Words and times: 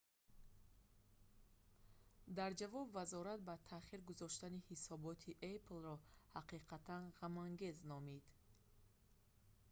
дар 2.37 2.51
ҷавоб 2.61 2.87
вазорат 2.97 3.39
ба 3.47 3.55
таъхир 3.71 4.01
гузоштани 4.09 4.65
ҳисоботи 4.69 5.37
apple-ро 5.53 5.95
ҳақиқатан 6.37 7.03
ғамангез 7.19 7.77
номид 7.91 8.23